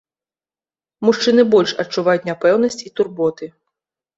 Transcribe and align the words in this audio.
Мужчыны 1.09 1.45
больш 1.55 1.75
адчуваюць 1.83 2.27
няпэўнасць 2.31 2.81
і 2.89 2.93
турботы. 2.99 3.45